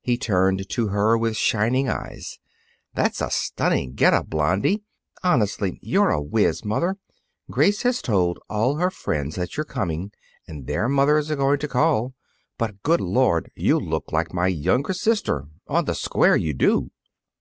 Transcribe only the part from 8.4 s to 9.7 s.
all her friends that you're